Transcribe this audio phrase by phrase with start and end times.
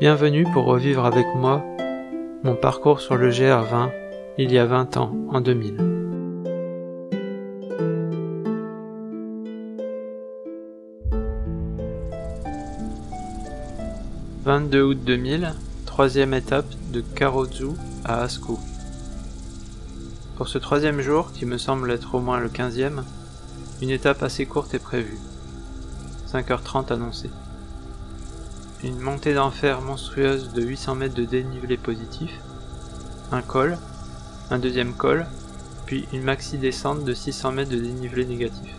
[0.00, 1.64] Bienvenue pour revivre avec moi
[2.44, 3.90] mon parcours sur le GR20
[4.38, 5.74] il y a 20 ans, en 2000.
[14.44, 15.52] «22 août 2000,
[15.84, 17.70] troisième étape de Karozu
[18.04, 18.56] à Asku.
[20.36, 23.02] Pour ce troisième jour, qui me semble être au moins le quinzième,
[23.82, 25.18] une étape assez courte est prévue.
[26.32, 27.30] 5h30 annoncée
[28.84, 32.30] une montée d'enfer monstrueuse de 800 mètres de dénivelé positif,
[33.32, 33.76] un col,
[34.50, 35.26] un deuxième col,
[35.84, 38.74] puis une maxi descente de 600 mètres de dénivelé négatif.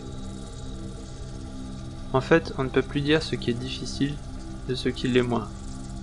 [2.14, 4.16] En fait, on ne peut plus dire ce qui est difficile
[4.70, 5.50] de ce qui l'est moins,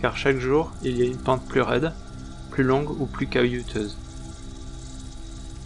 [0.03, 1.93] car chaque jour, il y a une pente plus raide,
[2.51, 3.97] plus longue ou plus caillouteuse.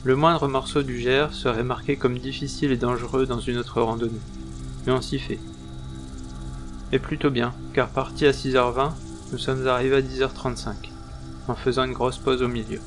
[0.04, 4.20] Le moindre morceau du GR serait marqué comme difficile et dangereux dans une autre randonnée,
[4.86, 5.40] mais on s'y fait.
[6.92, 8.92] Et plutôt bien, car parti à 6h20,
[9.32, 10.74] nous sommes arrivés à 10h35,
[11.46, 12.80] en faisant une grosse pause au milieu.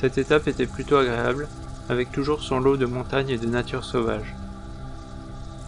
[0.00, 1.48] Cette étape était plutôt agréable,
[1.88, 4.34] avec toujours son lot de montagnes et de nature sauvage.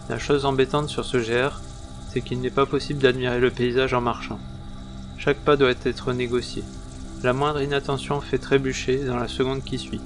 [0.09, 1.61] La chose embêtante sur ce GR,
[2.11, 4.39] c'est qu'il n'est pas possible d'admirer le paysage en marchant.
[5.17, 6.63] Chaque pas doit être négocié.
[7.23, 10.01] La moindre inattention fait trébucher dans la seconde qui suit.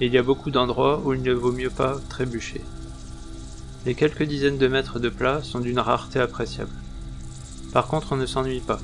[0.00, 2.60] Et il y a beaucoup d'endroits où il ne vaut mieux pas trébucher.
[3.84, 6.70] Les quelques dizaines de mètres de plat sont d'une rareté appréciable.
[7.72, 8.78] Par contre, on ne s'ennuie pas.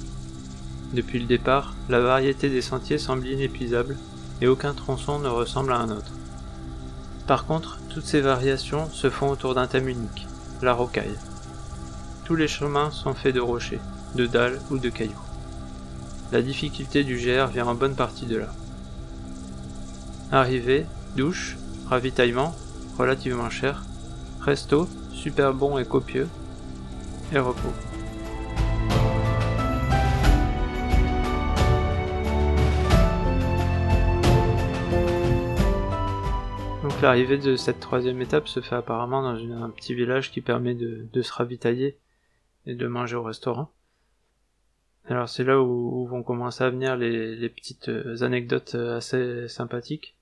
[0.93, 3.97] Depuis le départ, la variété des sentiers semble inépuisable
[4.41, 6.13] et aucun tronçon ne ressemble à un autre.
[7.29, 10.27] Par contre, toutes ces variations se font autour d'un thème unique,
[10.63, 11.19] la rocaille.
[12.25, 13.81] Tous les chemins sont faits de rochers,
[14.17, 15.15] de dalles ou de cailloux.
[16.33, 18.49] La difficulté du GR vient en bonne partie de là.
[20.33, 21.57] Arrivée, douche,
[21.89, 22.55] ravitaillement,
[22.99, 23.85] relativement cher,
[24.49, 26.27] Resto, super bon et copieux.
[27.35, 27.69] Et repos.
[36.83, 40.73] Donc l'arrivée de cette troisième étape se fait apparemment dans un petit village qui permet
[40.75, 41.99] de, se ravitailler
[42.65, 43.71] et de manger au restaurant.
[45.11, 47.91] Alors c'est là où, vont commencer à venir les petites
[48.23, 50.17] anecdotes assez sympathiques.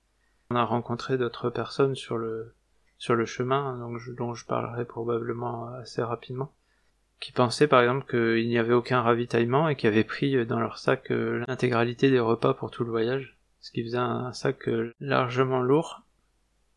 [0.49, 2.53] On a rencontré d'autres personnes sur le,
[2.97, 6.51] sur le chemin, donc dont je parlerai probablement assez rapidement,
[7.19, 10.77] qui pensaient par exemple qu'il n'y avait aucun ravitaillement et qui avaient pris dans leur
[10.77, 14.93] sac euh, l'intégralité des repas pour tout le voyage, ce qui faisait un sac euh,
[14.99, 16.01] largement lourd.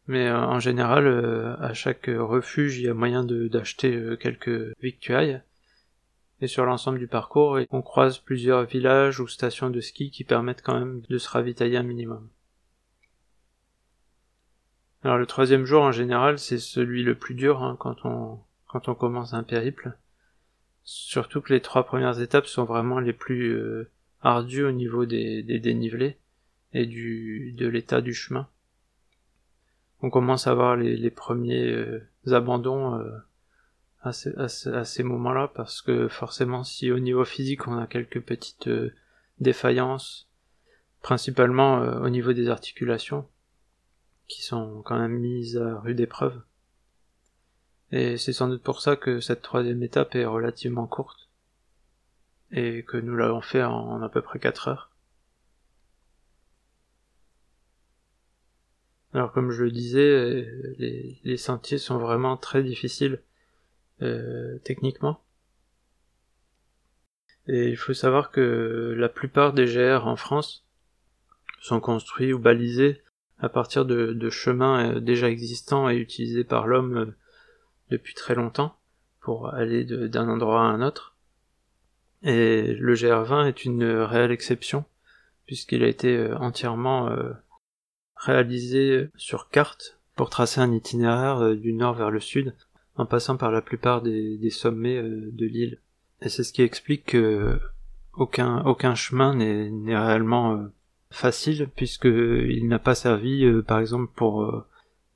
[0.07, 1.07] Mais euh, en général,
[1.61, 5.41] à chaque refuge, il y a moyen d'acheter quelques victuailles.
[6.41, 10.63] Et sur l'ensemble du parcours, on croise plusieurs villages ou stations de ski qui permettent
[10.63, 12.29] quand même de se ravitailler un minimum.
[15.03, 18.41] Alors le troisième jour en général c'est celui le plus dur hein, quand on
[18.71, 19.97] quand on commence un périple.
[20.85, 23.91] Surtout que les trois premières étapes sont vraiment les plus euh,
[24.23, 26.19] ardues au niveau des, dénivelés
[26.73, 28.49] et du de l'état du chemin.
[30.03, 32.01] On commence à voir les, premiers euh,
[32.31, 33.19] abandons euh,
[34.03, 38.71] à, ces, moments-là parce que forcément si au niveau physique on a quelques petites
[39.41, 40.29] défaillances,
[41.03, 43.27] principalement au niveau des articulations,
[44.31, 46.41] qui sont quand même mises à rude épreuve.
[47.91, 51.29] Et c'est sans doute pour ça que cette troisième étape est relativement courte,
[52.53, 54.91] et que nous l'avons fait en à peu près 4 heures.
[59.13, 60.47] Alors comme je le disais,
[60.79, 63.21] les, sentiers sont vraiment très difficiles
[64.03, 65.21] euh, techniquement.
[67.49, 70.65] Et il faut savoir que la plupart des GR en France
[71.61, 73.03] sont construits ou balisés
[73.41, 77.17] à partir de, chemins euh, déjà existants et utilisés par l'homme euh,
[77.91, 78.77] depuis très longtemps
[79.21, 81.17] pour aller d'un endroit à un autre.
[82.23, 84.85] Et le GR20 est une réelle exception
[85.47, 87.11] puisqu'il a été euh, entièrement
[88.17, 92.55] réalisé sur carte pour tracer un itinéraire du nord vers le sud
[92.97, 95.81] en passant par la plupart des, sommets de l'île.
[96.21, 97.59] Et c'est ce qui explique que
[98.13, 100.69] aucun, aucun chemin n'est réellement
[101.11, 104.65] facile puisqu'il n'a pas servi euh, par exemple pour euh,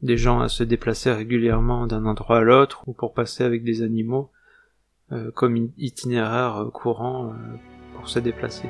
[0.02, 3.82] des gens à se déplacer régulièrement d'un endroit à l'autre ou pour passer avec des
[3.82, 4.30] animaux
[5.12, 7.34] euh, comme itinéraire courant
[7.94, 8.68] pour se déplacer.